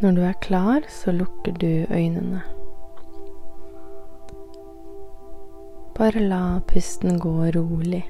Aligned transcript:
Når 0.00 0.10
du 0.10 0.20
er 0.22 0.32
klar, 0.32 0.80
så 0.88 1.12
lukker 1.12 1.52
du 1.52 1.86
øynene. 1.90 2.42
Bare 5.98 6.20
la 6.20 6.60
pusten 6.68 7.18
gå 7.18 7.32
rolig. 7.56 8.04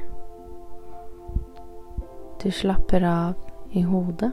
Du 2.43 2.51
slapper 2.51 3.05
av 3.05 3.35
i 3.73 3.83
hodet. 3.83 4.33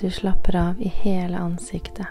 Du 0.00 0.10
slapper 0.10 0.56
av 0.56 0.80
i 0.80 0.88
hele 0.88 1.38
ansiktet. 1.40 2.06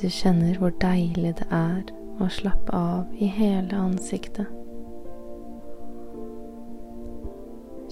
Du 0.00 0.10
kjenner 0.10 0.58
hvor 0.60 0.76
deilig 0.82 1.38
det 1.40 1.48
er 1.48 1.88
å 2.20 2.28
slappe 2.28 2.76
av 2.76 3.16
i 3.16 3.32
hele 3.32 3.80
ansiktet. 3.80 4.63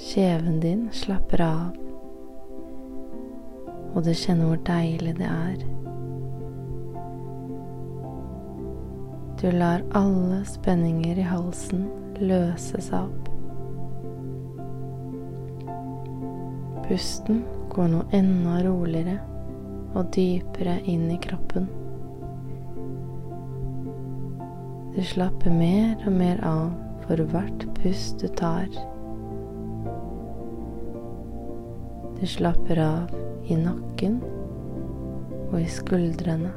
Kjeven 0.03 0.61
din 0.61 0.89
slapper 0.93 1.41
av, 1.41 1.77
og 3.95 4.03
du 4.03 4.11
kjenner 4.11 4.49
hvor 4.51 4.59
deilig 4.67 5.13
det 5.21 5.29
er. 5.31 5.61
Du 9.39 9.47
lar 9.55 9.85
alle 9.95 10.41
spenninger 10.51 11.23
i 11.23 11.29
halsen 11.31 11.87
løses 12.19 12.91
opp. 12.99 13.31
Pusten 16.89 17.45
går 17.71 17.95
nå 17.95 18.03
enda 18.19 18.59
roligere 18.67 19.21
og 19.95 20.11
dypere 20.19 20.81
inn 20.83 21.13
i 21.15 21.21
kroppen. 21.23 21.71
Du 24.97 25.05
slapper 25.15 25.55
mer 25.55 25.95
og 26.03 26.19
mer 26.19 26.43
av 26.43 26.73
for 27.07 27.23
hvert 27.31 27.71
pust 27.79 28.19
du 28.19 28.27
tar. 28.43 28.67
Du 32.23 32.27
slapper 32.27 32.79
av 32.79 33.15
i 33.51 33.57
nakken 33.59 34.21
og 35.49 35.57
i 35.59 35.65
skuldrene. 35.67 36.53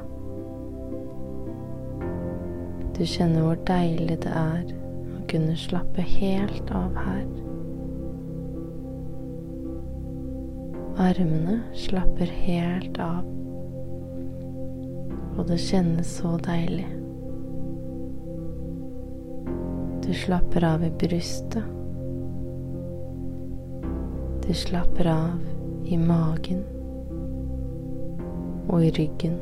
Du 2.93 2.99
kjenner 3.01 3.47
hvor 3.47 3.57
deilig 3.65 4.19
det 4.27 4.33
er 4.37 4.67
å 4.69 5.23
kunne 5.31 5.55
slappe 5.57 6.05
helt 6.05 6.69
av 6.69 6.99
her. 7.07 7.23
Armene 11.07 11.57
slapper 11.87 12.35
helt 12.43 13.01
av, 13.01 13.25
og 15.33 15.49
det 15.49 15.57
kjennes 15.65 16.13
så 16.19 16.35
deilig. 16.45 16.91
Du 20.05 20.13
slapper 20.13 20.69
av 20.75 20.85
i 20.85 20.93
brystet. 20.93 21.73
Du 24.45 24.53
slapper 24.53 25.09
av 25.09 25.54
i 25.85 25.97
magen 25.97 26.63
og 28.69 28.85
i 28.85 28.89
ryggen. 28.89 29.37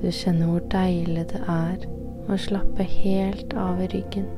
Du 0.00 0.10
kjenner 0.12 0.48
hvor 0.48 0.62
deilig 0.72 1.26
det 1.32 1.40
er 1.48 1.88
å 2.30 2.36
slappe 2.40 2.84
helt 2.88 3.54
av 3.56 3.80
i 3.84 3.88
ryggen. 3.92 4.28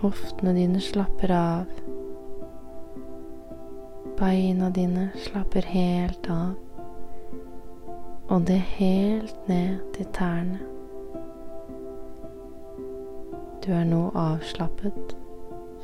Hoftene 0.00 0.56
dine 0.56 0.80
slapper 0.80 1.32
av. 1.36 1.76
Beina 4.20 4.70
dine 4.72 5.10
slapper 5.26 5.68
helt 5.68 6.28
av. 6.32 6.56
Og 8.30 8.44
det 8.48 8.60
helt 8.78 9.48
ned 9.48 9.80
til 9.96 10.12
tærne. 10.16 10.69
Du 13.70 13.74
er 13.78 13.84
nå 13.86 14.08
avslappet 14.18 15.12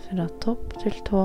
fra 0.09 0.25
topp 0.43 0.73
til 0.83 0.97
tå. 1.07 1.21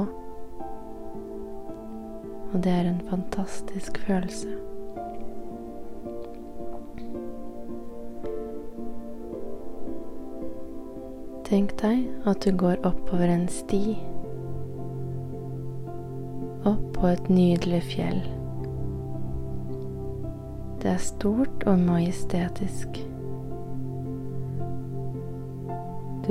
Og 2.51 2.59
det 2.61 2.69
er 2.69 2.85
en 2.85 2.99
fantastisk 3.07 3.97
følelse. 4.05 4.51
Tenk 11.49 11.73
deg 11.81 12.05
at 12.29 12.45
du 12.45 12.53
går 12.53 12.77
oppover 12.85 13.33
en 13.39 13.49
sti. 13.49 13.97
Opp 16.61 16.85
på 16.99 17.09
et 17.09 17.31
nydelig 17.33 17.81
fjell. 17.89 18.21
Det 20.83 20.93
er 20.93 21.07
stort 21.09 21.65
og 21.65 21.87
majestetisk. 21.89 23.07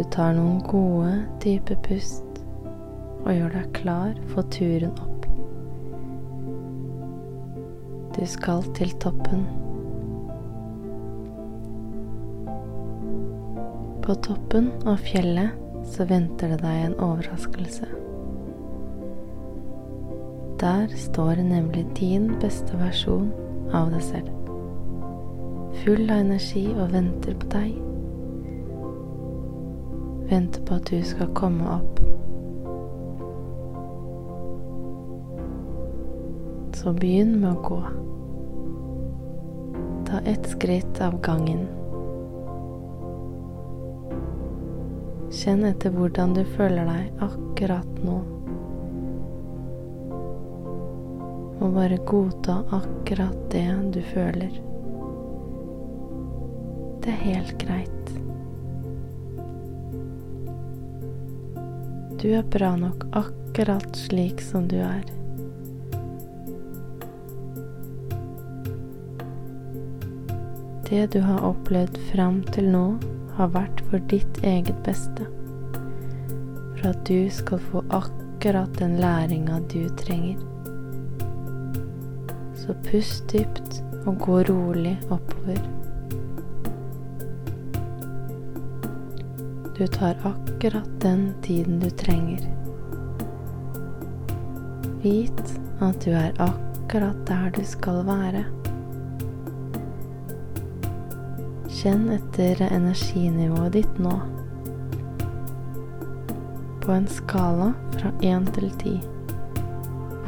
Du 0.01 0.05
tar 0.09 0.31
noen 0.33 0.63
gode, 0.65 1.11
dype 1.45 1.75
pust 1.85 2.39
og 3.21 3.35
gjør 3.37 3.51
deg 3.53 3.67
klar 3.77 4.15
for 4.31 4.47
turen 4.49 4.95
opp. 4.97 5.27
Du 8.17 8.23
skal 8.25 8.65
til 8.79 8.95
toppen. 9.05 9.43
På 14.07 14.17
toppen 14.25 14.71
av 14.89 15.05
fjellet 15.05 15.85
så 15.93 16.09
venter 16.09 16.55
det 16.55 16.63
deg 16.65 16.87
en 16.87 16.97
overraskelse. 16.97 17.91
Der 20.65 20.97
står 21.05 21.45
nemlig 21.45 21.85
din 22.01 22.33
beste 22.41 22.81
versjon 22.81 23.29
av 23.77 23.93
deg 23.93 24.09
selv. 24.09 24.33
Full 25.85 26.07
av 26.09 26.25
energi 26.25 26.71
og 26.73 26.89
venter 26.97 27.37
på 27.37 27.53
deg. 27.59 27.90
Venter 30.31 30.63
på 30.63 30.75
at 30.75 30.87
du 30.87 31.03
skal 31.03 31.33
komme 31.35 31.67
opp. 31.67 31.97
Så 36.79 36.93
begynn 36.95 37.33
med 37.41 37.51
å 37.51 37.63
gå. 37.67 37.81
Ta 40.07 40.21
ett 40.31 40.47
skritt 40.53 41.01
av 41.03 41.19
gangen. 41.27 41.67
Kjenn 45.35 45.67
etter 45.67 45.91
hvordan 45.99 46.39
du 46.39 46.45
føler 46.55 46.87
deg 46.87 47.27
akkurat 47.27 48.01
nå. 48.07 48.23
Og 51.59 51.75
bare 51.75 51.99
godta 52.07 52.63
akkurat 52.79 53.39
det 53.51 53.69
du 53.99 54.03
føler. 54.15 54.55
Det 57.03 57.19
er 57.19 57.25
helt 57.27 57.59
greit. 57.59 58.21
Du 62.23 62.35
er 62.37 62.43
bra 62.43 62.77
nok 62.77 63.05
akkurat 63.17 63.97
slik 63.97 64.43
som 64.45 64.67
du 64.69 64.77
er. 64.77 65.05
Det 70.91 71.07
du 71.15 71.21
har 71.25 71.41
opplevd 71.49 71.97
fram 72.11 72.43
til 72.53 72.69
nå, 72.75 72.85
har 73.39 73.49
vært 73.57 73.81
for 73.89 74.05
ditt 74.13 74.43
eget 74.45 74.77
beste. 74.85 75.31
For 76.77 76.93
at 76.93 77.03
du 77.09 77.31
skal 77.33 77.65
få 77.71 77.87
akkurat 77.89 78.77
den 78.77 79.01
læringa 79.01 79.63
du 79.73 79.89
trenger. 80.05 80.45
Så 82.53 82.77
pust 82.91 83.33
dypt 83.33 83.81
og 84.05 84.21
gå 84.21 84.43
rolig 84.53 84.99
oppover. 85.09 85.80
Du 89.81 89.87
tar 89.87 90.17
akkurat 90.23 91.01
den 91.01 91.35
tiden 91.43 91.81
du 91.81 91.91
trenger. 91.91 92.41
Vit 95.03 95.61
at 95.81 96.05
du 96.05 96.11
er 96.11 96.35
akkurat 96.37 97.17
der 97.27 97.49
du 97.57 97.63
skal 97.65 98.03
være. 98.05 98.43
Kjenn 101.79 102.13
etter 102.13 102.61
energinivået 102.69 103.73
ditt 103.79 104.05
nå. 104.05 104.13
På 106.85 106.93
en 106.99 107.09
skala 107.09 107.73
fra 107.97 108.13
én 108.21 108.53
til 108.53 108.71
ti. 108.85 108.97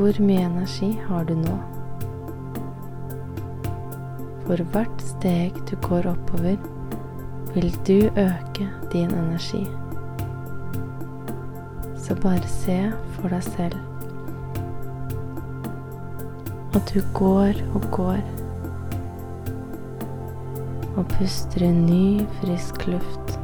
Hvor 0.00 0.24
mye 0.24 0.48
energi 0.48 0.94
har 1.10 1.28
du 1.28 1.36
nå? 1.44 1.60
For 4.46 4.64
hvert 4.72 5.10
steg 5.12 5.66
du 5.68 5.76
går 5.84 6.14
oppover, 6.16 6.71
vil 7.54 7.78
du 7.86 7.98
øke 8.16 8.70
din 8.92 9.10
energi. 9.10 9.68
Så 11.96 12.14
bare 12.22 12.48
se 12.48 12.92
for 13.12 13.28
deg 13.28 13.42
selv 13.42 13.76
at 16.74 16.94
du 16.94 17.00
går 17.14 17.52
og 17.74 17.82
går 17.92 18.20
og 20.96 21.06
puster 21.08 21.64
en 21.68 21.86
ny, 21.86 22.26
frisk 22.40 22.86
luft. 22.86 23.38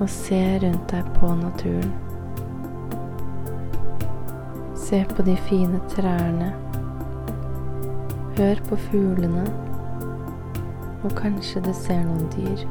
Og 0.00 0.08
se 0.10 0.58
rundt 0.62 0.90
deg 0.90 1.04
på 1.14 1.34
naturen. 1.34 1.92
Se 4.76 5.04
på 5.16 5.22
de 5.22 5.36
fine 5.36 5.80
trærne. 5.88 6.52
Hør 8.38 8.62
på 8.68 8.76
fuglene. 8.76 9.69
Og 11.04 11.12
kanskje 11.16 11.62
du 11.64 11.72
ser 11.74 12.02
noen 12.04 12.26
dyr. 12.34 12.64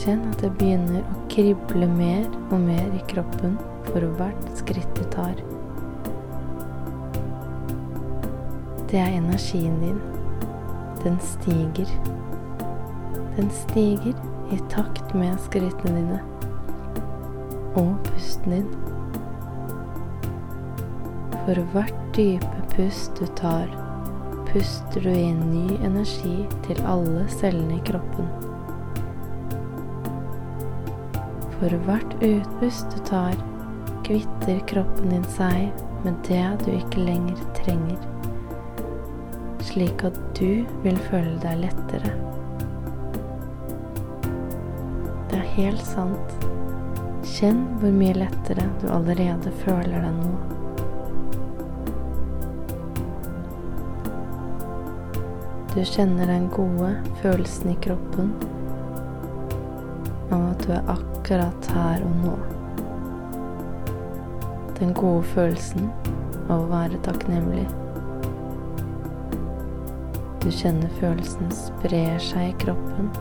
Kjenn 0.00 0.24
at 0.30 0.40
det 0.42 0.50
begynner 0.58 1.04
å 1.04 1.24
krible 1.30 1.86
mer 1.92 2.24
og 2.50 2.58
mer 2.64 2.86
i 2.96 3.02
kroppen 3.10 3.58
for 3.90 4.06
hvert 4.18 4.46
skritt 4.58 4.90
du 4.96 5.04
tar. 5.12 5.36
Det 8.90 8.98
er 8.98 9.20
energien 9.20 9.76
din. 9.84 10.00
Den 11.04 11.20
stiger. 11.22 11.92
Den 13.36 13.50
stiger 13.50 14.14
i 14.50 14.58
takt 14.72 15.14
med 15.14 15.38
skrittene 15.46 16.00
dine 16.00 16.20
og 17.78 17.92
pusten 18.08 18.50
din. 18.56 18.72
For 21.44 21.62
hvert 21.72 22.02
dype 22.16 22.64
pust 22.74 23.14
du 23.20 23.26
tar, 23.38 23.70
puster 24.52 25.00
du 25.00 25.10
inn 25.14 25.42
ny 25.52 25.76
energi 25.86 26.46
til 26.66 26.80
alle 26.90 27.22
cellene 27.30 27.76
i 27.76 27.84
kroppen. 27.86 28.26
For 31.60 31.76
hvert 31.86 32.16
utpust 32.24 32.90
du 32.90 32.98
tar, 33.06 33.36
kvitter 34.06 34.58
kroppen 34.70 35.14
din 35.14 35.26
seg 35.36 35.68
med 36.02 36.18
det 36.26 36.44
du 36.64 36.70
ikke 36.72 37.04
lenger 37.06 37.38
trenger, 37.60 38.06
slik 39.70 40.02
at 40.08 40.18
du 40.38 40.64
vil 40.82 40.98
føle 41.10 41.36
deg 41.44 41.66
lettere. 41.66 42.14
Det 45.30 45.38
er 45.38 45.52
helt 45.58 45.84
sant. 45.86 46.48
Kjenn 47.36 47.68
hvor 47.78 47.92
mye 47.94 48.16
lettere 48.18 48.66
du 48.80 48.88
allerede 48.90 49.52
føler 49.62 50.00
deg 50.00 50.16
nå. 50.24 50.59
Du 55.70 55.84
kjenner 55.84 56.26
den 56.26 56.48
gode 56.48 56.96
følelsen 57.22 57.70
i 57.70 57.76
kroppen 57.82 58.32
av 60.34 60.40
at 60.48 60.64
du 60.64 60.72
er 60.74 60.88
akkurat 60.90 61.68
her 61.70 62.02
og 62.08 62.16
nå. 62.24 62.32
Den 64.80 64.90
gode 64.98 65.22
følelsen 65.30 65.86
av 66.48 66.64
å 66.64 66.70
være 66.72 66.98
takknemlig. 67.06 67.68
Du 70.42 70.48
kjenner 70.50 70.90
følelsen 70.98 71.54
sprer 71.54 72.18
seg 72.18 72.50
i 72.50 72.58
kroppen 72.64 73.12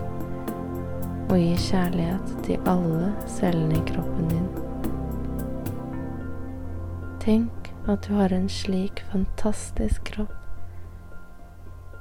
og 1.30 1.38
gir 1.38 1.64
kjærlighet 1.68 2.36
til 2.50 2.74
alle 2.74 3.14
cellene 3.30 3.78
i 3.78 3.86
kroppen 3.94 4.34
din. 4.34 4.50
Tenk 7.22 7.72
at 7.86 8.10
du 8.10 8.18
har 8.18 8.34
en 8.34 8.50
slik 8.50 9.06
fantastisk 9.14 10.16
kropp 10.16 10.39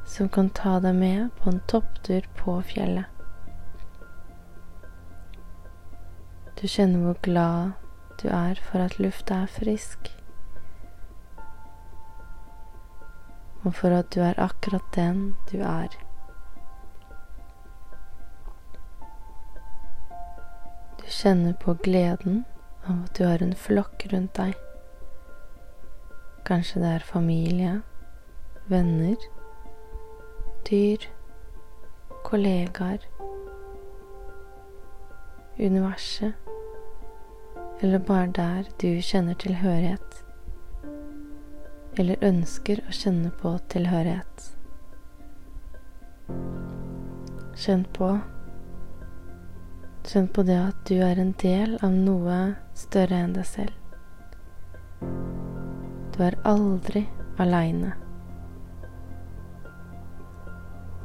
som 0.08 0.28
kan 0.28 0.49
ta 0.50 0.78
deg 0.81 0.94
med 0.96 1.28
på 1.37 1.50
en 1.50 1.60
topptur 1.69 2.25
på 2.37 2.56
fjellet. 2.64 3.05
Du 6.58 6.64
kjenner 6.66 7.05
hvor 7.05 7.20
glad 7.22 7.76
du 8.22 8.28
er 8.32 8.58
for 8.70 8.82
at 8.82 8.96
lufta 8.99 9.43
er 9.44 9.52
frisk, 9.52 10.08
og 13.62 13.75
for 13.76 13.94
at 13.94 14.10
du 14.14 14.25
er 14.25 14.40
akkurat 14.40 14.90
den 14.96 15.22
du 15.52 15.60
er. 15.60 15.93
Du 20.99 21.06
kjenner 21.06 21.54
på 21.61 21.76
gleden 21.84 22.44
av 22.88 23.04
at 23.04 23.19
du 23.19 23.26
har 23.28 23.44
en 23.44 23.54
flokk 23.54 24.08
rundt 24.12 24.34
deg. 24.40 24.56
Kanskje 26.49 26.81
det 26.81 26.94
er 26.96 27.11
familie, 27.12 27.82
venner 28.72 29.19
dyr, 30.70 31.09
kollegaer, 32.25 32.99
universet, 35.59 36.32
eller 37.81 37.99
bare 37.99 38.32
der 38.37 38.70
du 38.82 39.00
kjenner 39.03 39.35
tilhørighet, 39.35 40.25
eller 41.99 42.25
ønsker 42.25 42.82
å 42.85 42.94
kjenne 42.94 43.31
på 43.43 43.56
tilhørighet. 43.73 44.50
Kjenn 47.59 47.87
på 47.97 48.12
Kjenn 50.09 50.29
på 50.32 50.41
det 50.49 50.55
at 50.56 50.79
du 50.88 51.03
er 51.05 51.19
en 51.21 51.35
del 51.43 51.75
av 51.85 51.93
noe 51.93 52.37
større 52.79 53.19
enn 53.26 53.35
deg 53.37 53.44
selv. 53.44 53.75
Du 56.14 56.23
er 56.25 56.38
aldri 56.49 57.03
aleine. 57.37 57.93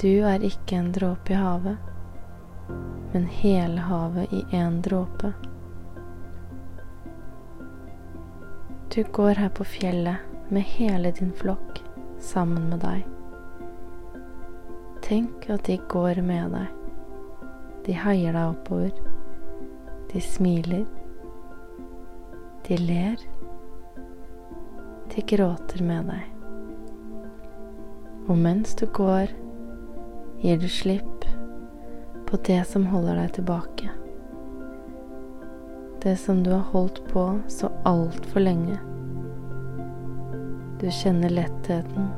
Du 0.04 0.26
er 0.28 0.44
ikke 0.44 0.76
en 0.76 0.90
dråpe 0.92 1.32
i 1.32 1.36
havet, 1.40 1.78
men 3.14 3.24
hele 3.32 3.86
havet 3.88 4.34
i 4.36 4.42
én 4.52 4.82
dråpe. 4.84 5.30
Du 8.92 9.04
går 9.16 9.40
her 9.40 9.54
på 9.56 9.64
fjellet 9.64 10.50
med 10.52 10.68
hele 10.74 11.14
din 11.16 11.32
flokk 11.32 11.80
sammen 12.20 12.66
med 12.70 12.84
deg. 12.84 13.06
Tenk 15.08 15.48
at 15.56 15.64
de 15.70 15.78
går 15.94 16.20
med 16.28 16.52
deg. 16.52 16.68
De 17.86 17.96
heier 17.96 18.36
deg 18.36 18.58
oppover. 18.58 18.92
De 20.12 20.20
smiler. 20.20 20.84
De 22.68 22.82
ler. 22.82 23.24
De 25.16 25.24
gråter 25.32 25.86
med 25.88 26.12
deg. 26.12 26.28
Og 28.28 28.36
mens 28.44 28.76
du 28.76 28.86
går, 29.00 29.32
gir 30.44 30.58
du 30.58 30.70
slipp 30.70 31.26
på 32.28 32.38
det 32.46 32.64
som 32.68 32.86
holder 32.86 33.16
deg 33.16 33.30
tilbake. 33.34 33.90
Det 36.04 36.18
som 36.18 36.42
du 36.44 36.50
har 36.52 36.66
holdt 36.74 37.00
på 37.08 37.40
så 37.48 37.70
altfor 37.88 38.44
lenge. 38.44 38.76
Du 40.82 40.90
kjenner 40.92 41.30
lettheten. 41.30 42.10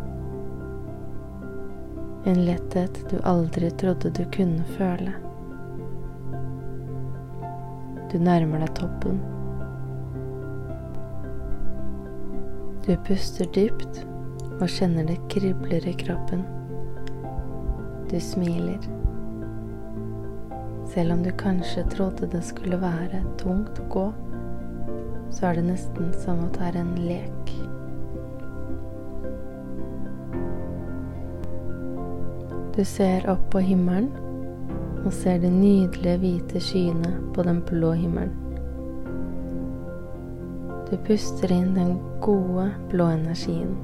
En 2.26 2.42
letthet 2.46 2.98
du 3.12 3.20
aldri 3.22 3.70
trodde 3.72 4.10
du 4.10 4.24
kunne 4.34 4.66
føle. 4.74 5.14
Du 8.10 8.18
nærmer 8.18 8.66
deg 8.66 8.74
toppen. 8.82 9.22
Du 12.90 12.98
puster 13.06 13.54
dypt 13.54 14.02
og 14.58 14.66
kjenner 14.66 15.06
det 15.14 15.22
kribler 15.30 15.86
i 15.86 15.94
kroppen. 15.94 16.55
Du 18.16 18.22
smiler. 18.22 18.80
Selv 20.88 21.14
om 21.14 21.24
du 21.24 21.32
kanskje 21.32 21.84
trodde 21.90 22.28
det 22.32 22.40
skulle 22.48 22.78
være 22.80 23.18
tungt 23.38 23.80
å 23.84 23.88
gå, 23.92 24.04
så 25.36 25.50
er 25.50 25.58
det 25.58 25.66
nesten 25.66 26.14
som 26.22 26.40
å 26.46 26.48
er 26.64 26.78
en 26.80 26.94
lek. 26.96 27.52
Du 32.78 32.80
ser 32.88 33.28
opp 33.34 33.44
på 33.52 33.66
himmelen 33.68 34.08
og 35.02 35.12
ser 35.18 35.42
de 35.44 35.52
nydelige 35.52 36.22
hvite 36.24 36.62
skyene 36.64 37.12
på 37.36 37.44
den 37.44 37.60
blå 37.68 37.92
himmelen. 38.00 38.32
Du 40.88 40.96
puster 41.04 41.52
inn 41.52 41.76
den 41.76 42.00
gode 42.24 42.70
blå 42.96 43.10
energien. 43.18 43.76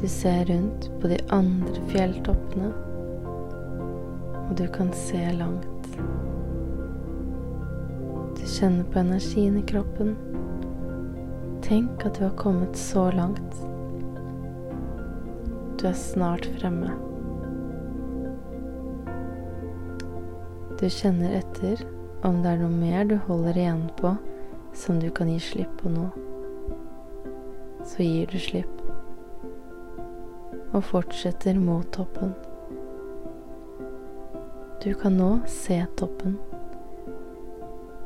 Du 0.00 0.08
ser 0.08 0.44
rundt 0.44 0.90
på 1.00 1.08
de 1.08 1.16
andre 1.28 1.80
fjelltoppene, 1.90 2.68
og 4.44 4.52
du 4.56 4.68
kan 4.70 4.92
se 4.94 5.18
langt. 5.34 5.88
Du 8.38 8.44
kjenner 8.46 8.86
på 8.92 9.00
energien 9.02 9.56
i 9.58 9.64
kroppen. 9.66 10.14
Tenk 11.66 12.06
at 12.06 12.14
du 12.14 12.28
har 12.28 12.38
kommet 12.38 12.78
så 12.78 13.08
langt. 13.10 13.58
Du 15.82 15.88
er 15.90 15.98
snart 15.98 16.46
fremme. 16.60 16.94
Du 20.78 20.86
kjenner 20.86 21.40
etter 21.42 21.82
om 22.22 22.44
det 22.46 22.54
er 22.54 22.62
noe 22.62 22.70
mer 22.86 23.02
du 23.10 23.18
holder 23.26 23.64
igjen 23.66 23.86
på 23.98 24.14
som 24.78 25.02
du 25.02 25.10
kan 25.10 25.34
gi 25.34 25.42
slipp 25.42 25.80
på 25.82 25.90
nå. 25.90 26.06
Så 27.82 28.06
gir 28.06 28.30
du 28.30 28.38
slipp 28.38 28.77
og 30.72 30.84
fortsetter 30.84 31.58
mot 31.60 31.88
toppen. 31.94 32.34
Du 34.82 34.92
kan 34.94 35.16
nå 35.18 35.30
se 35.50 35.80
toppen, 35.98 36.36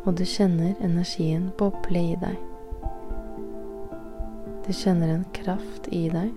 og 0.07 0.15
du 0.17 0.25
kjenner 0.27 0.79
energien 0.81 1.51
boble 1.59 2.05
i 2.13 2.17
deg. 2.23 2.39
Du 4.63 4.71
kjenner 4.73 5.11
en 5.13 5.27
kraft 5.37 5.91
i 5.93 6.07
deg, 6.13 6.31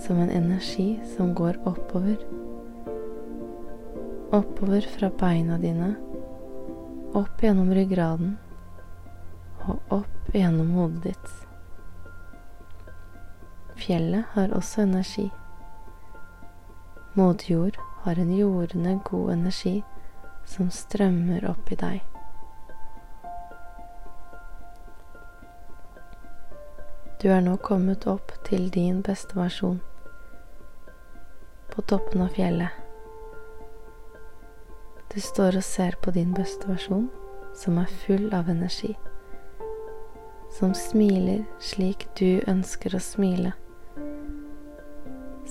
som 0.00 0.22
en 0.22 0.32
energi 0.32 0.94
som 1.16 1.34
går 1.36 1.60
oppover. 1.68 2.16
Oppover 4.32 4.88
fra 4.96 5.12
beina 5.20 5.58
dine, 5.60 5.92
opp 7.12 7.42
gjennom 7.44 7.74
ryggraden 7.76 8.38
og 9.68 9.98
opp 10.00 10.32
gjennom 10.32 10.72
hodet 10.78 11.10
ditt. 11.10 11.51
Fjellet 13.82 14.24
har 14.36 14.52
også 14.54 14.84
energi. 14.86 15.30
Moder 17.14 17.48
jord 17.50 17.78
har 18.04 18.18
en 18.18 18.30
jordende 18.36 19.00
god 19.04 19.32
energi 19.32 19.82
som 20.46 20.68
strømmer 20.70 21.42
opp 21.50 21.72
i 21.72 21.78
deg. 21.80 22.02
Du 27.22 27.28
er 27.30 27.42
nå 27.42 27.56
kommet 27.62 28.06
opp 28.10 28.30
til 28.46 28.68
din 28.74 29.00
beste 29.02 29.34
versjon, 29.38 29.80
på 31.74 31.82
toppen 31.86 32.22
av 32.22 32.34
fjellet. 32.38 32.70
Du 35.10 35.18
står 35.20 35.58
og 35.58 35.66
ser 35.66 35.98
på 36.02 36.14
din 36.14 36.30
beste 36.34 36.70
versjon, 36.70 37.08
som 37.54 37.82
er 37.82 37.90
full 38.06 38.30
av 38.34 38.50
energi, 38.50 38.94
som 40.54 40.74
smiler 40.74 41.42
slik 41.58 42.08
du 42.18 42.42
ønsker 42.46 42.94
å 42.94 43.02
smile, 43.02 43.56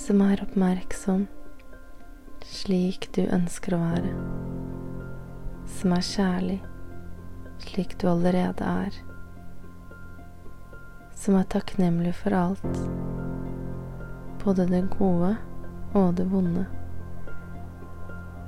som 0.02 0.22
er 0.26 0.42
oppmerksom 0.42 1.28
slik 2.48 3.12
du 3.16 3.22
ønsker 3.30 3.78
å 3.78 3.84
være, 3.84 4.18
som 5.78 5.94
er 5.94 6.10
kjærlig 6.10 6.60
slik 7.62 7.98
du 8.02 8.10
allerede 8.10 8.66
er 8.66 9.02
som 11.22 11.36
er 11.38 11.46
takknemlig 11.54 12.16
for 12.18 12.34
alt, 12.34 12.78
både 14.42 14.66
det 14.72 14.88
gode 14.98 15.36
og 15.94 16.16
det 16.18 16.26
vonde. 16.32 16.66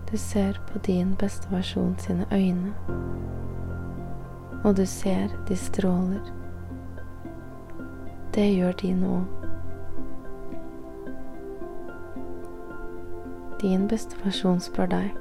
Du 0.10 0.18
ser 0.18 0.58
på 0.72 0.82
din 0.88 1.14
beste 1.22 1.54
versjon 1.54 1.94
sine 2.02 2.26
øyne, 2.34 2.74
og 4.64 4.76
du 4.76 4.86
ser 4.90 5.30
de 5.48 5.58
stråler. 5.58 6.34
Det 8.34 8.50
gjør 8.56 8.74
de 8.82 8.94
nå. 9.06 9.43
Din 13.64 13.88
beste 13.88 14.20
versjon 14.26 14.60
spør 14.62 14.92
deg, 14.92 15.16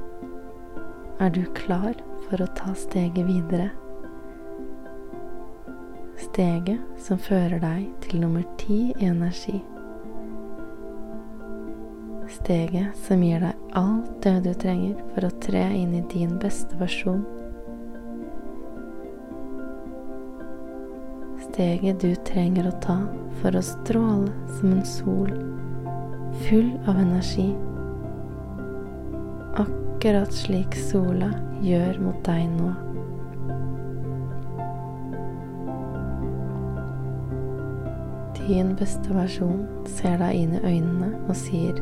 er 1.23 1.31
du 1.31 1.45
klar 1.55 1.95
for 2.27 2.43
å 2.43 2.51
ta 2.59 2.75
steget 2.75 3.25
videre? 3.29 3.71
steget 6.33 6.81
som 6.99 7.19
fører 7.21 7.61
deg 7.61 7.89
til 8.05 8.23
nummer 8.23 8.45
ti 8.61 8.79
i 8.93 9.07
energi. 9.07 9.59
Steget 12.33 12.97
som 13.05 13.21
gir 13.21 13.43
deg 13.45 13.77
alt 13.77 14.13
det 14.25 14.39
du 14.47 14.53
trenger 14.57 15.01
for 15.13 15.29
å 15.29 15.33
tre 15.45 15.67
inn 15.77 15.93
i 15.99 16.05
din 16.13 16.39
beste 16.41 16.79
versjon. 16.81 17.21
Steget 21.43 22.01
du 22.01 22.15
trenger 22.25 22.71
å 22.71 22.79
ta 22.81 22.97
for 23.43 23.59
å 23.59 23.65
stråle 23.67 24.33
som 24.57 24.73
en 24.73 24.87
sol, 24.89 25.35
full 26.47 26.73
av 26.87 26.97
energi. 26.97 27.51
Akkurat 30.03 30.33
slik 30.35 30.75
sola 30.75 31.29
gjør 31.63 31.99
mot 32.03 32.17
deg 32.27 32.49
nå. 32.57 32.71
Din 38.41 38.73
beste 38.81 39.15
versjon 39.15 39.61
ser 39.87 40.17
deg 40.19 40.41
inn 40.41 40.57
i 40.59 40.63
øynene 40.73 41.13
og 41.21 41.39
sier 41.39 41.79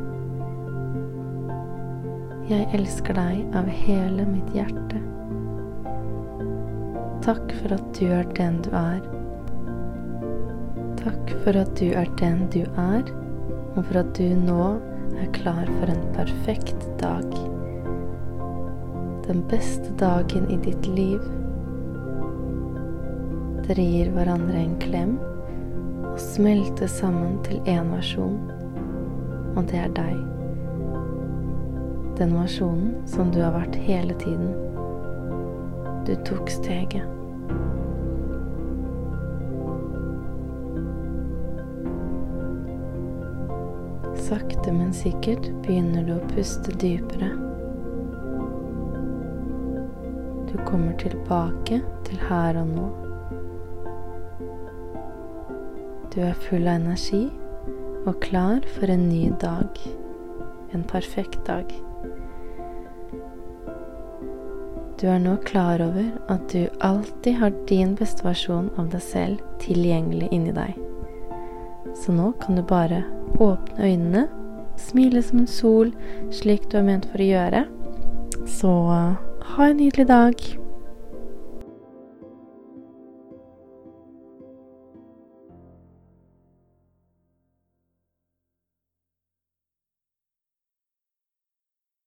Jeg 2.51 2.67
elsker 2.77 3.17
deg 3.17 3.57
av 3.57 3.71
hele 3.87 4.27
mitt 4.29 4.53
hjerte. 4.53 5.01
Takk 7.25 7.55
for 7.63 7.73
at 7.79 7.87
du 7.97 8.05
er 8.19 8.29
den 8.37 8.59
du 8.67 8.69
er. 8.83 9.01
Takk 11.01 11.33
for 11.47 11.57
at 11.63 11.73
du 11.81 11.89
er 12.03 12.13
den 12.21 12.45
du 12.53 12.67
er, 12.75 13.01
og 13.79 13.81
for 13.81 14.03
at 14.03 14.13
du 14.21 14.29
nå 14.45 14.75
er 15.17 15.33
klar 15.41 15.65
for 15.79 15.95
en 15.95 16.05
perfekt 16.19 16.85
dag. 17.01 17.50
Den 19.31 19.45
beste 19.49 19.93
dagen 19.99 20.51
i 20.51 20.57
ditt 20.57 20.87
liv. 20.87 21.21
Dere 23.63 23.83
gir 23.83 24.09
hverandre 24.11 24.59
en 24.59 24.73
klem 24.83 25.13
og 26.09 26.17
smelter 26.19 26.91
sammen 26.91 27.37
til 27.47 27.61
én 27.71 27.93
versjon, 27.93 28.41
og 29.55 29.69
det 29.71 29.79
er 29.85 29.93
deg. 29.95 30.17
Den 32.19 32.35
versjonen 32.35 32.97
som 33.07 33.31
du 33.31 33.39
har 33.45 33.55
vært 33.55 33.79
hele 33.85 34.17
tiden. 34.19 34.51
Du 36.09 36.17
tok 36.27 36.51
steget. 36.51 37.07
Sakte, 44.27 44.75
men 44.75 44.91
sikkert 44.91 45.53
begynner 45.63 46.03
du 46.11 46.17
å 46.17 46.27
puste 46.35 46.75
dypere. 46.83 47.31
Kommer 50.71 50.95
tilbake 50.99 51.81
til 52.07 52.19
her 52.29 52.59
og 52.61 52.69
nå. 52.71 52.89
Du 56.15 56.21
er 56.23 56.39
full 56.47 56.67
av 56.67 56.81
energi 56.81 57.25
og 58.07 58.17
klar 58.23 58.65
for 58.77 58.91
en 58.91 59.09
ny 59.09 59.31
dag. 59.43 59.81
En 60.75 60.85
perfekt 60.87 61.43
dag. 61.47 61.71
Du 65.01 65.07
er 65.09 65.19
nå 65.19 65.37
klar 65.49 65.81
over 65.83 66.11
at 66.29 66.43
du 66.53 66.69
alltid 66.85 67.39
har 67.41 67.55
din 67.69 67.95
beste 67.97 68.25
versjon 68.27 68.69
av 68.79 68.91
deg 68.93 69.03
selv 69.03 69.41
tilgjengelig 69.63 70.29
inni 70.31 70.53
deg. 70.55 70.77
Så 71.97 72.13
nå 72.15 72.31
kan 72.43 72.59
du 72.59 72.63
bare 72.63 73.03
åpne 73.41 73.81
øynene, 73.81 74.27
smile 74.79 75.23
som 75.25 75.43
en 75.43 75.51
sol, 75.51 75.95
slik 76.31 76.69
du 76.71 76.79
er 76.79 76.87
ment 76.87 77.09
for 77.11 77.23
å 77.23 77.31
gjøre. 77.31 77.65
Så 78.47 78.75
ha 79.57 79.67
en 79.67 79.81
nydelig 79.81 80.07
dag. 80.09 80.60